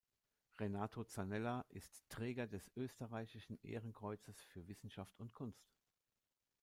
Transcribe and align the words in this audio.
Renato 0.59 1.03
Zanella 1.03 1.63
ist 1.69 2.09
Träger 2.09 2.47
des 2.47 2.71
"Österreichischen 2.75 3.59
Ehrenkreuzes 3.61 4.41
für 4.45 4.67
Wissenschaft 4.67 5.19
und 5.19 5.31
Kunst". 5.35 5.69